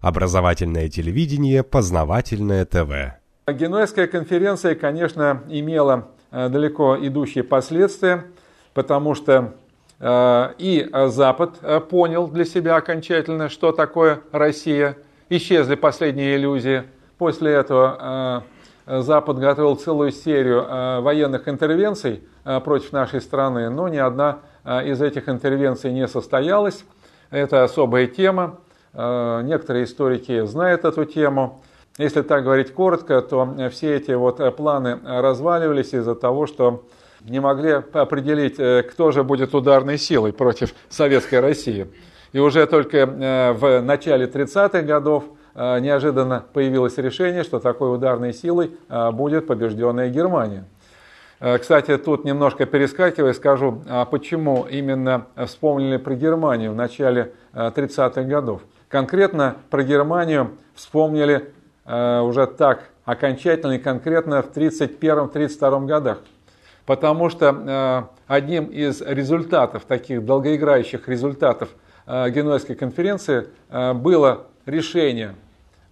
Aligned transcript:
Образовательное 0.00 0.88
телевидение, 0.88 1.64
познавательное 1.64 2.64
ТВ. 2.64 3.18
Генуэзская 3.48 4.06
конференция, 4.06 4.76
конечно, 4.76 5.42
имела 5.48 6.08
э, 6.30 6.48
далеко 6.48 6.96
идущие 7.00 7.42
последствия, 7.42 8.26
потому 8.74 9.16
что 9.16 9.54
э, 9.98 10.52
и 10.58 10.88
Запад 11.06 11.56
э, 11.62 11.80
понял 11.80 12.28
для 12.28 12.44
себя 12.44 12.76
окончательно, 12.76 13.48
что 13.48 13.72
такое 13.72 14.20
Россия. 14.30 14.96
Исчезли 15.30 15.74
последние 15.74 16.36
иллюзии. 16.36 16.84
После 17.18 17.52
этого 17.52 18.44
Запад 18.86 19.38
готовил 19.38 19.76
целую 19.76 20.10
серию 20.10 21.02
военных 21.02 21.48
интервенций 21.48 22.22
против 22.64 22.92
нашей 22.92 23.20
страны, 23.20 23.68
но 23.68 23.88
ни 23.88 23.98
одна 23.98 24.38
из 24.64 25.02
этих 25.02 25.28
интервенций 25.28 25.92
не 25.92 26.08
состоялась. 26.08 26.82
Это 27.28 27.62
особая 27.64 28.06
тема. 28.06 28.58
Э, 29.00 29.42
некоторые 29.44 29.84
историки 29.84 30.44
знают 30.44 30.84
эту 30.84 31.04
тему. 31.04 31.62
Если 31.98 32.22
так 32.22 32.42
говорить 32.42 32.74
коротко, 32.74 33.22
то 33.22 33.54
все 33.70 33.94
эти 33.94 34.10
вот 34.10 34.56
планы 34.56 34.98
разваливались 35.04 35.94
из-за 35.94 36.16
того, 36.16 36.48
что 36.48 36.84
не 37.20 37.38
могли 37.38 37.70
определить, 37.92 38.58
э, 38.58 38.82
кто 38.82 39.12
же 39.12 39.22
будет 39.22 39.54
ударной 39.54 39.98
силой 39.98 40.32
против 40.32 40.74
Советской 40.88 41.38
России. 41.38 41.86
И 42.32 42.40
уже 42.40 42.66
только 42.66 42.98
э, 42.98 43.52
в 43.52 43.80
начале 43.82 44.26
30-х 44.26 44.82
годов 44.82 45.24
неожиданно 45.54 46.44
появилось 46.52 46.98
решение, 46.98 47.42
что 47.42 47.58
такой 47.58 47.92
ударной 47.92 48.32
силой 48.32 48.70
будет 48.88 49.48
побежденная 49.48 50.08
Германия. 50.08 50.66
Кстати, 51.40 51.96
тут 51.98 52.24
немножко 52.24 52.64
перескакивая, 52.64 53.32
скажу, 53.32 53.82
а 53.88 54.04
почему 54.04 54.68
именно 54.70 55.26
вспомнили 55.46 55.96
про 55.96 56.14
Германию 56.14 56.70
в 56.70 56.76
начале 56.76 57.32
30-х 57.54 58.22
годов. 58.22 58.62
Конкретно 58.88 59.56
про 59.68 59.82
Германию 59.82 60.52
вспомнили 60.74 61.52
э, 61.84 62.20
уже 62.20 62.46
так 62.46 62.88
окончательно 63.04 63.72
и 63.72 63.78
конкретно 63.78 64.42
в 64.42 64.50
1931-1932 64.56 65.86
годах. 65.86 66.18
Потому 66.86 67.28
что 67.28 67.54
э, 67.54 68.02
одним 68.26 68.64
из 68.64 69.02
результатов, 69.02 69.84
таких 69.84 70.24
долгоиграющих 70.24 71.06
результатов 71.06 71.68
э, 72.06 72.30
Генуэзской 72.30 72.76
конференции 72.76 73.48
э, 73.68 73.92
было 73.92 74.46
решение 74.64 75.34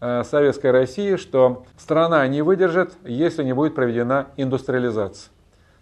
э, 0.00 0.24
Советской 0.24 0.70
России, 0.70 1.16
что 1.16 1.66
страна 1.76 2.26
не 2.28 2.40
выдержит, 2.40 2.94
если 3.04 3.44
не 3.44 3.52
будет 3.52 3.74
проведена 3.74 4.28
индустриализация. 4.38 5.30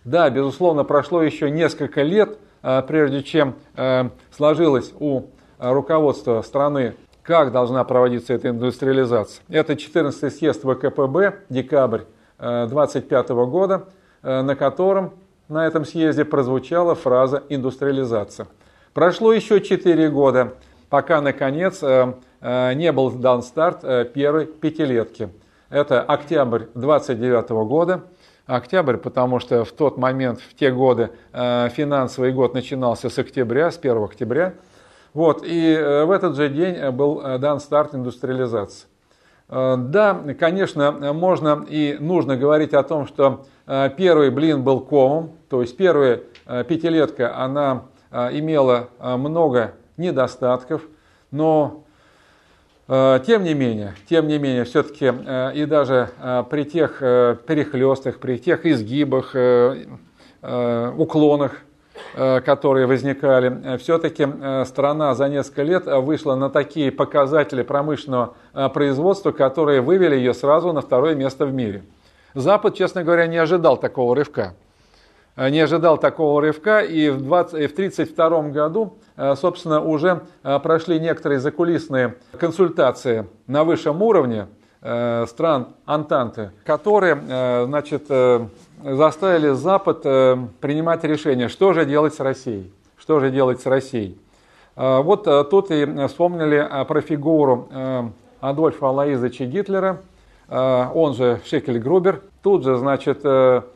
Да, 0.02 0.28
безусловно, 0.30 0.82
прошло 0.82 1.22
еще 1.22 1.48
несколько 1.48 2.02
лет, 2.02 2.38
э, 2.64 2.82
прежде 2.88 3.22
чем 3.22 3.54
э, 3.76 4.08
сложилось 4.32 4.92
у 4.98 5.26
руководства 5.60 6.42
страны 6.42 6.94
как 7.24 7.52
должна 7.52 7.82
проводиться 7.84 8.34
эта 8.34 8.50
индустриализация. 8.50 9.42
Это 9.48 9.72
14-й 9.72 10.30
съезд 10.30 10.62
ВКПБ, 10.62 11.40
декабрь 11.48 12.02
25 12.38 13.30
э, 13.30 13.34
года, 13.46 13.88
э, 14.22 14.42
на 14.42 14.54
котором 14.54 15.14
на 15.48 15.66
этом 15.66 15.84
съезде 15.84 16.24
прозвучала 16.24 16.94
фраза 16.94 17.42
«индустриализация». 17.48 18.46
Прошло 18.92 19.32
еще 19.32 19.60
4 19.60 20.10
года, 20.10 20.54
пока, 20.90 21.20
наконец, 21.20 21.82
э, 21.82 22.14
не 22.74 22.92
был 22.92 23.10
дан 23.10 23.42
старт 23.42 24.12
первой 24.12 24.44
пятилетки. 24.44 25.30
Это 25.70 26.02
октябрь 26.02 26.64
29 26.74 27.64
года. 27.64 28.02
Октябрь, 28.46 28.98
потому 28.98 29.40
что 29.40 29.64
в 29.64 29.72
тот 29.72 29.96
момент, 29.96 30.40
в 30.40 30.54
те 30.54 30.70
годы, 30.70 31.08
финансовый 31.32 32.32
год 32.32 32.52
начинался 32.52 33.08
с 33.08 33.18
октября, 33.18 33.70
с 33.70 33.78
1 33.78 34.04
октября– 34.04 34.52
вот, 35.14 35.44
и 35.46 35.72
э, 35.72 36.04
в 36.04 36.10
этот 36.10 36.34
же 36.34 36.48
день 36.48 36.74
э, 36.74 36.90
был 36.90 37.20
э, 37.24 37.38
дан 37.38 37.60
старт 37.60 37.94
индустриализации. 37.94 38.88
Да, 39.46 40.24
конечно, 40.40 41.12
можно 41.12 41.66
и 41.68 41.98
нужно 42.00 42.34
говорить 42.38 42.72
о 42.72 42.82
том, 42.82 43.06
что 43.06 43.44
первый 43.66 44.30
блин 44.30 44.64
был 44.64 44.80
комом, 44.80 45.32
то 45.50 45.60
есть 45.60 45.76
первая 45.76 46.22
пятилетка, 46.46 47.36
она 47.36 47.82
имела 48.10 48.88
много 48.98 49.74
недостатков, 49.98 50.80
но 51.30 51.84
тем 52.88 53.44
не 53.44 53.52
менее, 53.52 53.94
тем 54.08 54.28
не 54.28 54.38
менее, 54.38 54.64
все-таки 54.64 55.12
и 55.54 55.66
даже 55.66 56.08
при 56.48 56.64
тех 56.64 57.00
перехлестах, 57.00 58.20
при 58.20 58.38
тех 58.38 58.64
изгибах, 58.64 59.36
уклонах, 60.40 61.52
которые 62.40 62.86
возникали, 62.86 63.74
э, 63.74 63.78
все-таки 63.78 64.26
э, 64.26 64.64
страна 64.66 65.14
за 65.14 65.28
несколько 65.28 65.62
лет 65.62 65.86
вышла 65.86 66.34
на 66.34 66.50
такие 66.50 66.90
показатели 66.90 67.62
промышленного 67.62 68.34
производства, 68.72 69.32
которые 69.32 69.80
вывели 69.80 70.16
ее 70.16 70.34
сразу 70.34 70.72
на 70.72 70.80
второе 70.80 71.14
место 71.14 71.46
в 71.46 71.52
мире. 71.52 71.82
Запад, 72.34 72.74
честно 72.74 73.04
говоря, 73.04 73.26
не 73.26 73.36
ожидал 73.36 73.76
такого 73.76 74.16
рывка. 74.16 74.54
Не 75.36 75.60
ожидал 75.60 75.98
такого 75.98 76.40
рывка, 76.40 76.80
и 76.80 77.10
в 77.10 77.16
1932 77.16 78.50
году, 78.50 78.98
собственно, 79.34 79.80
уже 79.80 80.22
прошли 80.62 81.00
некоторые 81.00 81.40
закулисные 81.40 82.14
консультации 82.38 83.26
на 83.48 83.64
высшем 83.64 84.00
уровне 84.00 84.46
стран 84.84 85.68
Антанты, 85.86 86.50
которые, 86.64 87.64
значит, 87.66 88.10
заставили 88.84 89.50
Запад 89.50 90.00
э, 90.04 90.36
принимать 90.60 91.04
решение, 91.04 91.48
что 91.48 91.72
же 91.72 91.86
делать 91.86 92.14
с 92.14 92.20
Россией. 92.20 92.72
Что 92.96 93.18
же 93.20 93.30
делать 93.30 93.60
с 93.60 93.66
Россией. 93.66 94.18
Э, 94.76 95.00
вот 95.00 95.26
э, 95.26 95.44
тут 95.44 95.70
и 95.70 95.86
вспомнили 96.06 96.66
про 96.86 97.00
фигуру 97.00 97.68
Адольфа 98.40 98.88
Алаизовича 98.88 99.46
Гитлера, 99.46 100.00
он 100.46 101.14
же 101.14 101.40
Шекель 101.46 101.78
Грубер. 101.78 102.20
Тут 102.42 102.64
же, 102.64 102.76
значит, 102.76 103.22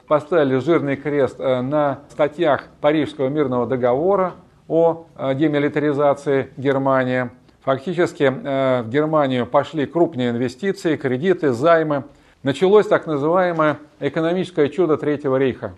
поставили 0.07 0.59
жирный 0.59 0.97
крест 0.97 1.39
на 1.39 2.01
статьях 2.11 2.65
Парижского 2.83 3.29
мирного 3.29 3.67
договора 3.67 4.35
о 4.69 5.07
демилитаризации 5.17 6.51
Германии. 6.59 7.31
Фактически 7.63 8.29
в 8.29 8.89
Германию 8.89 9.47
пошли 9.47 9.87
крупные 9.87 10.31
инвестиции, 10.31 10.97
кредиты, 10.97 11.53
займы– 11.53 12.05
началось 12.43 12.87
так 12.87 13.07
называемое 13.07 13.79
экономическое 14.01 14.69
чудо 14.69 14.97
Третьего 14.97 15.37
рейха. 15.37 15.75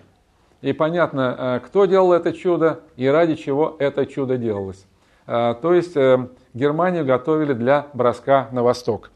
И 0.60 0.72
понятно, 0.72 1.36
э, 1.38 1.60
кто 1.66 1.86
делал 1.86 2.12
это 2.12 2.32
чудо 2.32 2.80
и 2.96 3.06
ради 3.06 3.34
чего 3.34 3.76
это 3.78 4.04
чудо 4.04 4.36
делалось. 4.36 4.84
Э, 5.26 5.54
то 5.60 5.72
есть 5.72 5.96
э, 5.96 6.28
Германию 6.52 7.06
готовили 7.06 7.54
для 7.54 7.86
броска 7.94 8.48
на 8.52 8.62
восток. 8.62 9.10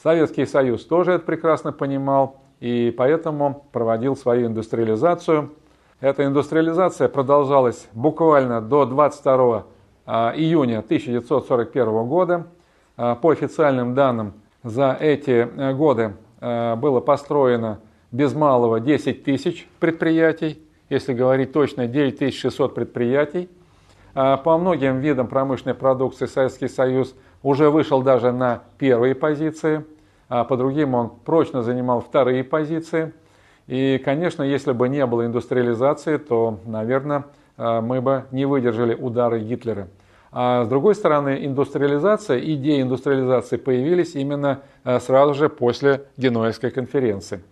Советский 0.00 0.46
Союз 0.46 0.84
тоже 0.84 1.12
это 1.12 1.24
прекрасно 1.24 1.72
понимал 1.72 2.40
и 2.60 2.94
поэтому 2.96 3.66
проводил 3.72 4.16
свою 4.16 4.46
индустриализацию. 4.46 5.52
Эта 6.00 6.24
индустриализация 6.24 7.08
продолжалась 7.08 7.88
буквально 7.92 8.60
до 8.60 8.84
22 8.84 9.64
июня 10.06 10.78
1941 10.78 12.06
года. 12.06 12.46
По 12.96 13.30
официальным 13.30 13.94
данным, 13.94 14.34
за 14.62 14.96
эти 14.98 15.72
годы 15.74 16.14
Э, 16.40 16.76
было 16.76 17.00
построено 17.00 17.80
без 18.12 18.34
малого 18.34 18.80
10 18.80 19.24
тысяч 19.24 19.68
предприятий, 19.80 20.62
если 20.88 21.12
говорить 21.14 21.52
точно, 21.52 21.86
9600 21.86 22.74
предприятий. 22.74 23.48
Э, 24.14 24.36
по 24.42 24.58
многим 24.58 25.00
видам 25.00 25.28
промышленной 25.28 25.74
продукции 25.74 26.26
Советский 26.26 26.68
Союз 26.68 27.14
уже 27.42 27.70
вышел 27.70 28.02
даже 28.02 28.32
на 28.32 28.62
первые 28.78 29.14
позиции, 29.14 29.84
а 30.28 30.44
по 30.44 30.56
другим 30.56 30.94
он 30.94 31.10
прочно 31.24 31.62
занимал 31.62 32.00
вторые 32.00 32.44
позиции. 32.44 33.12
И, 33.66 34.00
конечно, 34.04 34.42
если 34.42 34.72
бы 34.72 34.88
не 34.88 35.04
было 35.06 35.26
индустриализации, 35.26 36.18
то, 36.18 36.60
наверное, 36.66 37.18
э, 37.18 37.22
мы 37.56 38.00
бы 38.00 38.24
не 38.30 38.44
выдержали 38.44 38.94
удары 38.94 39.40
Гитлера. 39.40 39.88
А 40.38 40.64
с 40.64 40.68
другой 40.68 40.94
стороны, 40.94 41.46
индустриализация, 41.46 42.38
идеи 42.40 42.82
индустриализации 42.82 43.56
появились 43.56 44.14
именно 44.14 44.60
э, 44.84 45.00
сразу 45.00 45.32
же 45.32 45.48
после 45.48 46.08
Генуэзской 46.18 46.70
конференции. 46.70 47.42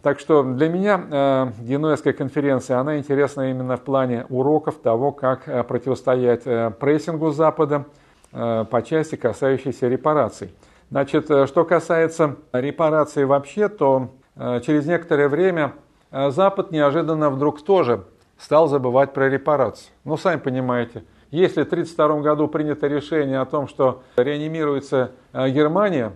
Так 0.00 0.18
что 0.18 0.42
для 0.42 0.70
меня 0.70 0.98
э, 0.98 1.46
Генуэзская 1.60 2.14
конференция, 2.14 2.78
она 2.78 2.96
интересна 2.96 3.50
именно 3.50 3.76
в 3.76 3.82
плане 3.82 4.24
уроков 4.30 4.76
того, 4.76 5.12
как 5.12 5.44
противостоять 5.68 6.44
прессингу 6.78 7.32
Запада 7.32 7.84
по 8.30 8.82
части, 8.82 9.16
касающейся 9.16 9.86
репараций. 9.88 10.54
Значит, 10.90 11.30
э, 11.30 11.46
что 11.46 11.66
касается 11.66 12.36
репараций 12.54 13.26
вообще, 13.26 13.68
то 13.68 14.12
э, 14.36 14.60
через 14.64 14.86
некоторое 14.86 15.28
время 15.28 15.74
Запад 16.10 16.72
неожиданно 16.72 17.28
вдруг 17.28 17.62
тоже 17.62 18.04
стал 18.40 18.68
забывать 18.68 19.12
про 19.12 19.28
репарации. 19.28 19.90
Ну, 20.04 20.16
сами 20.16 20.38
понимаете, 20.38 21.04
если 21.30 21.62
в 21.62 21.66
1932 21.66 22.20
году 22.20 22.48
принято 22.48 22.86
решение 22.86 23.40
о 23.40 23.44
том, 23.44 23.68
что 23.68 24.02
реанимируется 24.16 25.12
э, 25.32 25.50
Германия, 25.50 26.12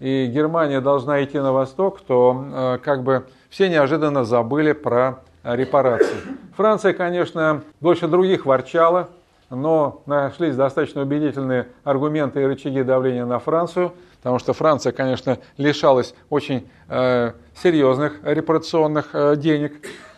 и 0.00 0.26
Германия 0.26 0.80
должна 0.80 1.22
идти 1.22 1.38
на 1.38 1.52
восток, 1.52 2.00
то 2.00 2.44
э, 2.52 2.78
как 2.82 3.04
бы 3.04 3.26
все 3.48 3.68
неожиданно 3.68 4.24
забыли 4.24 4.72
про 4.72 5.20
репарации. 5.44 6.16
Франция, 6.56 6.92
конечно, 6.92 7.62
больше 7.80 8.08
других 8.08 8.46
ворчала, 8.46 9.08
но 9.50 10.02
нашлись 10.06 10.56
достаточно 10.56 11.02
убедительные 11.02 11.68
аргументы 11.84 12.42
и 12.42 12.44
рычаги 12.44 12.82
давления 12.82 13.26
на 13.26 13.38
Францию, 13.38 13.92
потому 14.18 14.38
что 14.38 14.52
Франция, 14.52 14.92
конечно, 14.92 15.38
лишалась 15.56 16.14
очень 16.30 16.68
э, 16.88 17.32
серьезных 17.62 18.20
репарационных 18.22 19.10
э, 19.12 19.36
денег, 19.36 19.74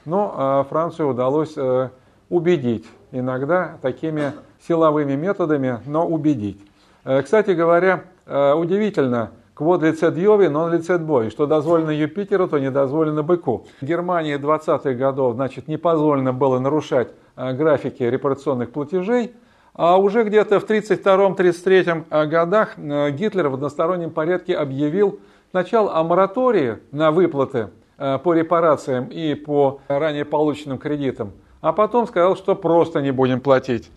но 0.07 0.63
э, 0.65 0.69
Францию 0.71 1.11
удалось 1.11 1.55
э, 1.57 1.91
убедить, 2.31 2.87
иногда 3.11 3.77
такими 3.83 4.33
силовыми 4.67 5.15
методами, 5.17 5.81
но 5.85 6.07
убедить. 6.07 6.59
Э, 7.05 7.23
кстати 7.23 7.51
говоря, 7.51 8.05
удивительно, 8.27 9.31
Квод 9.55 9.83
лицет 9.83 10.17
Йови, 10.19 10.49
но 10.49 10.65
он 10.65 10.73
лицет 10.73 11.01
бой. 11.01 11.31
Что 11.31 11.47
дозволено 11.47 11.91
Юпитеру, 11.91 12.49
то 12.49 12.59
не 12.59 12.71
дозволено 12.71 13.23
быку. 13.23 13.67
В 13.81 13.85
Германии 13.87 14.37
20-х 14.37 14.93
годов, 14.95 15.37
значит, 15.37 15.69
не 15.69 15.77
позволено 15.77 16.33
было 16.33 16.59
нарушать 16.59 17.09
графики 17.37 18.03
репарационных 18.03 18.73
платежей. 18.73 19.33
А 19.73 19.97
уже 19.97 20.25
где-то 20.25 20.59
в 20.61 20.69
1932-1933 20.69 22.27
годах 22.27 22.77
Гитлер 22.77 23.49
в 23.49 23.55
одностороннем 23.55 24.11
порядке 24.11 24.57
объявил 24.57 25.21
сначала 25.53 25.95
о 25.95 26.03
моратории 26.03 26.79
на 26.91 27.13
выплаты 27.13 27.69
по 27.97 28.35
репарациям 28.35 29.07
и 29.07 29.35
по 29.35 29.81
ранее 29.89 30.25
полученным 30.25 30.79
кредитам, 30.79 31.33
а 31.61 31.73
потом 31.73 32.07
сказал, 32.07 32.37
что 32.37 32.55
просто 32.55 33.01
не 33.01 33.11
будем 33.11 33.41
платить. 33.41 33.91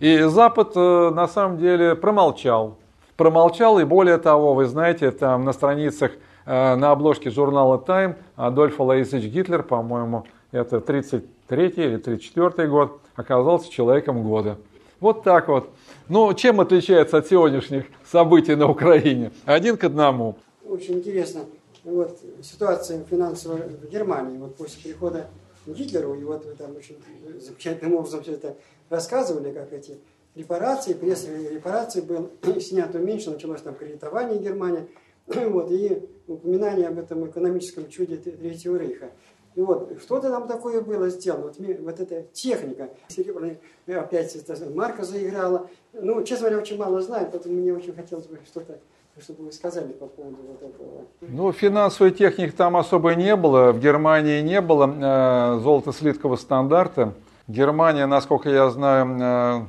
И 0.00 0.18
Запад 0.22 0.74
на 0.74 1.28
самом 1.28 1.58
деле 1.58 1.94
промолчал 1.94 2.78
промолчал, 3.16 3.78
и 3.78 3.84
более 3.84 4.18
того, 4.18 4.54
вы 4.54 4.66
знаете, 4.66 5.10
там 5.10 5.44
на 5.44 5.52
страницах 5.52 6.12
э, 6.46 6.74
на 6.74 6.90
обложке 6.90 7.30
журнала 7.30 7.78
Time 7.78 8.16
Адольф 8.36 8.80
Алаисович 8.80 9.24
Гитлер, 9.24 9.62
по-моему, 9.62 10.26
это 10.52 10.80
33 10.80 11.68
или 11.68 11.96
34 11.96 12.68
год, 12.68 13.00
оказался 13.14 13.70
человеком 13.70 14.22
года. 14.22 14.58
Вот 15.00 15.22
так 15.22 15.48
вот. 15.48 15.70
Ну, 16.08 16.32
чем 16.34 16.60
отличается 16.60 17.18
от 17.18 17.26
сегодняшних 17.26 17.84
событий 18.10 18.54
на 18.54 18.68
Украине? 18.68 19.32
Один 19.44 19.76
к 19.76 19.84
одному. 19.84 20.36
Очень 20.66 20.98
интересно. 20.98 21.42
Вот 21.84 22.18
ситуация 22.42 23.04
финансовая 23.04 23.68
в 23.68 23.88
Германии. 23.88 24.38
Вот 24.38 24.56
после 24.56 24.82
прихода 24.82 25.28
Гитлеру, 25.66 26.14
и 26.14 26.24
вот 26.24 26.44
вы 26.44 26.54
там 26.54 26.76
очень 26.76 26.98
замечательным 27.38 27.94
образом 27.94 28.22
все 28.22 28.32
это 28.32 28.56
рассказывали, 28.88 29.52
как 29.52 29.72
эти 29.72 29.98
репарации, 30.34 30.94
пресс 30.94 31.26
репарации 31.26 32.00
был 32.00 32.30
снят, 32.60 32.94
уменьшен, 32.94 33.34
началось 33.34 33.62
там 33.62 33.74
кредитование 33.74 34.38
Германии, 34.38 34.88
вот, 35.26 35.70
и 35.70 36.08
упоминание 36.26 36.88
об 36.88 36.98
этом 36.98 37.26
экономическом 37.28 37.88
чуде 37.88 38.16
Третьего 38.16 38.76
Рейха. 38.76 39.10
И 39.54 39.60
вот, 39.60 39.98
что-то 40.02 40.30
там 40.30 40.48
такое 40.48 40.80
было 40.80 41.08
сделано, 41.10 41.44
вот, 41.44 41.56
вот 41.58 42.00
эта 42.00 42.22
техника, 42.32 42.90
серебряная, 43.08 43.60
опять 43.86 44.34
это, 44.34 44.70
марка 44.70 45.04
заиграла. 45.04 45.70
Ну, 45.92 46.24
честно 46.24 46.48
говоря, 46.48 46.62
очень 46.62 46.76
мало 46.76 47.00
знаю, 47.00 47.28
поэтому 47.30 47.54
мне 47.54 47.72
очень 47.72 47.94
хотелось 47.94 48.26
бы 48.26 48.40
что-то 48.44 48.80
чтобы 49.20 49.44
вы 49.44 49.52
сказали 49.52 49.92
по 49.92 50.06
поводу 50.06 50.36
вот 50.48 50.62
этого? 50.62 51.06
Ну, 51.20 51.52
финансовой 51.52 52.12
техники 52.12 52.52
там 52.52 52.76
особо 52.76 53.14
не 53.14 53.36
было. 53.36 53.72
В 53.72 53.80
Германии 53.80 54.40
не 54.40 54.60
было 54.60 54.86
э, 54.86 55.60
золото-слиткового 55.60 56.36
стандарта. 56.36 57.12
Германия, 57.46 58.06
насколько 58.06 58.48
я 58.48 58.70
знаю, 58.70 59.18
э, 59.20 59.66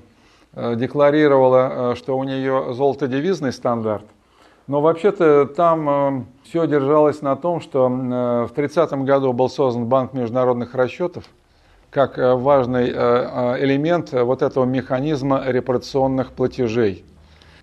Э, 0.58 0.76
декларировала, 0.76 1.92
э, 1.92 1.96
что 1.96 2.18
у 2.18 2.24
нее 2.24 2.74
золотодевизный 2.74 3.52
стандарт. 3.52 4.06
Но 4.68 4.80
вообще-то 4.80 5.46
там 5.48 5.90
э, 5.90 6.24
все 6.46 6.66
держалось 6.66 7.22
на 7.22 7.36
том, 7.36 7.60
что 7.60 7.90
в 7.90 8.50
30 8.56 8.94
году 9.04 9.34
был 9.34 9.50
создан 9.50 9.86
Банк 9.88 10.14
международных 10.14 10.74
расчетов 10.74 11.26
как 11.92 12.18
важный 12.18 12.90
элемент 12.90 14.12
вот 14.12 14.42
этого 14.42 14.66
механизма 14.66 15.44
репарационных 15.46 16.34
платежей. 16.34 17.06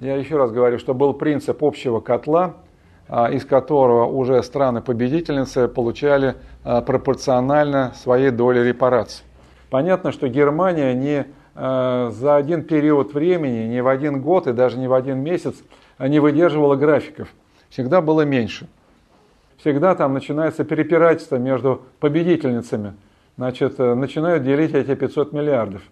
Я 0.02 0.16
еще 0.16 0.36
раз 0.36 0.50
говорю, 0.50 0.78
что 0.78 0.94
был 0.94 1.14
принцип 1.14 1.62
общего 1.62 2.00
котла, 2.00 2.56
из 3.08 3.44
которого 3.44 4.06
уже 4.06 4.42
страны-победительницы 4.42 5.68
получали 5.68 6.36
пропорционально 6.64 7.92
своей 7.94 8.30
доли 8.30 8.60
репараций. 8.60 9.24
Понятно, 9.70 10.12
что 10.12 10.28
Германия 10.28 10.94
не 10.94 11.26
Э, 11.54 12.10
за 12.12 12.36
один 12.36 12.62
период 12.62 13.12
времени, 13.12 13.66
не 13.66 13.82
в 13.82 13.88
один 13.88 14.22
год 14.22 14.46
и 14.46 14.52
даже 14.52 14.78
не 14.78 14.88
в 14.88 14.94
один 14.94 15.18
месяц 15.18 15.56
не 15.98 16.18
выдерживала 16.18 16.76
графиков. 16.76 17.28
Всегда 17.68 18.00
было 18.00 18.22
меньше. 18.22 18.68
Всегда 19.58 19.94
там 19.94 20.14
начинается 20.14 20.64
перепирательство 20.64 21.36
между 21.36 21.82
победительницами. 22.00 22.94
Значит, 23.36 23.78
э, 23.78 23.94
начинают 23.94 24.44
делить 24.44 24.74
эти 24.74 24.94
500 24.94 25.32
миллиардов. 25.32 25.82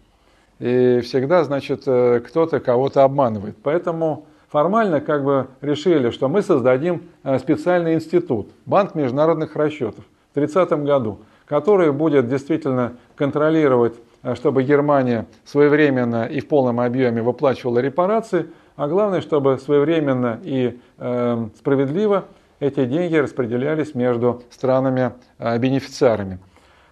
И 0.60 1.00
всегда, 1.00 1.42
значит, 1.42 1.82
э, 1.86 2.20
кто-то 2.20 2.60
кого-то 2.60 3.02
обманывает. 3.02 3.56
Поэтому 3.62 4.26
формально 4.48 5.00
как 5.00 5.24
бы 5.24 5.48
решили, 5.60 6.10
что 6.10 6.28
мы 6.28 6.42
создадим 6.42 7.02
специальный 7.38 7.94
институт, 7.94 8.50
банк 8.66 8.94
международных 8.94 9.56
расчетов 9.56 10.04
в 10.30 10.34
30 10.34 10.70
году, 10.84 11.20
который 11.46 11.92
будет 11.92 12.28
действительно 12.28 12.92
контролировать 13.16 13.94
Э, 14.22 14.34
чтобы 14.34 14.62
Германия 14.62 15.26
своевременно 15.44 16.24
и 16.24 16.40
в 16.40 16.48
полном 16.48 16.80
объеме 16.80 17.22
выплачивала 17.22 17.78
репарации, 17.78 18.46
а 18.76 18.86
главное, 18.86 19.20
чтобы 19.20 19.58
своевременно 19.58 20.38
и 20.42 20.78
э, 20.98 21.48
справедливо 21.56 22.24
эти 22.60 22.84
деньги 22.84 23.16
распределялись 23.16 23.94
между 23.94 24.42
странами-бенефициарами. 24.50 26.38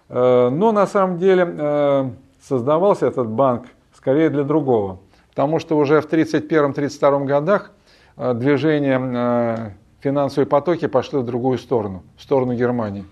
Э, 0.09 0.49
но 0.49 0.71
на 0.71 0.87
самом 0.87 1.19
деле 1.19 1.47
э, 1.47 2.09
создавался 2.41 3.07
этот 3.07 3.27
банк 3.27 3.67
скорее 3.93 4.29
для 4.29 4.43
другого, 4.43 4.99
потому 5.29 5.59
что 5.59 5.77
уже 5.77 6.01
в 6.01 6.11
1931-1932 6.11 7.25
годах 7.25 7.71
э, 8.17 8.33
движение 8.33 8.99
э, 8.99 9.71
финансовые 10.01 10.47
потоки 10.47 10.87
пошли 10.87 11.19
в 11.19 11.25
другую 11.25 11.57
сторону, 11.57 12.03
в 12.17 12.21
сторону 12.21 12.53
Германии. 12.53 13.05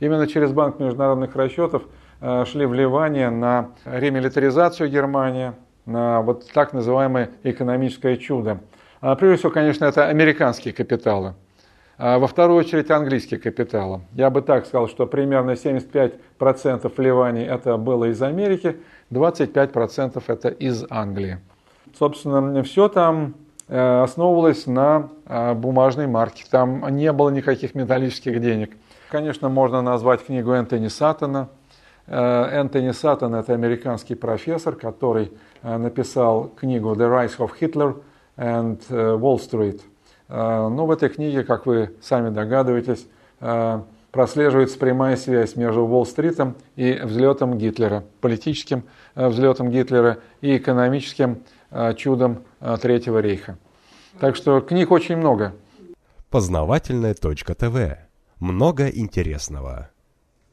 Именно 0.00 0.26
через 0.26 0.52
Банк 0.52 0.80
международных 0.80 1.36
расчетов– 1.36 1.82
Э, 2.24 2.44
шли 2.46 2.66
вливания 2.66 3.30
на 3.30 3.70
ремилитаризацию 3.84 4.88
Германии, 4.88 5.54
на 5.86 6.22
вот 6.22 6.48
так 6.52 6.72
называемое 6.72 7.30
экономическое 7.42 8.16
чудо. 8.16 8.60
А 9.00 9.16
прежде 9.16 9.38
всего, 9.38 9.50
конечно, 9.50 9.86
это 9.86 10.06
американские 10.06 10.72
капиталы. 10.72 11.34
А 12.04 12.18
во 12.18 12.26
вторую 12.26 12.58
очередь 12.58 12.90
английские 12.90 13.38
капиталы. 13.38 14.00
Я 14.14 14.28
бы 14.28 14.42
так 14.42 14.66
сказал, 14.66 14.88
что 14.88 15.06
примерно 15.06 15.52
75% 15.52 16.92
вливаний 16.96 17.44
это 17.44 17.76
было 17.76 18.06
из 18.06 18.20
Америки, 18.20 18.78
25% 19.12 20.20
это 20.26 20.48
из 20.48 20.84
Англии. 20.90 21.38
Собственно, 21.96 22.64
все 22.64 22.88
там 22.88 23.36
э, 23.68 24.02
основывалось 24.02 24.66
на 24.66 25.10
э, 25.26 25.54
бумажной 25.54 26.08
марке. 26.08 26.44
Там 26.50 26.88
не 26.88 27.12
было 27.12 27.30
никаких 27.30 27.76
металлических 27.76 28.40
денег. 28.40 28.76
Конечно, 29.08 29.48
можно 29.48 29.80
назвать 29.80 30.26
книгу 30.26 30.50
Энтони 30.50 30.88
Саттона– 30.88 31.50
Э, 32.08 32.48
Энтони 32.50 32.90
Саттон– 32.90 33.34
это 33.36 33.54
американский 33.54 34.16
профессор, 34.16 34.74
который 34.74 35.30
написал 35.62 36.48
книгу 36.48 36.94
«The 36.94 37.08
Rise 37.08 37.38
of 37.38 37.52
Hitler 37.60 38.02
and 38.36 38.80
Wall 38.90 39.38
Street». 39.38 39.80
Но 40.32 40.70
ну, 40.70 40.86
в 40.86 40.90
этой 40.90 41.10
книге, 41.10 41.44
как 41.44 41.66
вы 41.66 41.94
сами 42.00 42.30
догадываетесь, 42.30 43.06
прослеживается 44.10 44.78
прямая 44.78 45.16
связь 45.16 45.56
между 45.56 45.82
Уолл-стритом 45.82 46.56
и 46.74 46.98
взлетом 47.02 47.58
Гитлера, 47.58 48.04
политическим 48.22 48.84
взлетом 49.14 49.70
Гитлера 49.70 50.20
и 50.40 50.56
экономическим 50.56 51.42
чудом 51.96 52.44
Третьего 52.80 53.18
рейха. 53.18 53.58
Так 54.20 54.34
что 54.36 54.62
книг 54.62 54.90
очень 54.90 55.16
много. 55.16 55.52
Познавательная 56.30 57.12
точка 57.12 57.54
ТВ. 57.54 57.98
Много 58.40 58.88
интересного. 58.88 59.90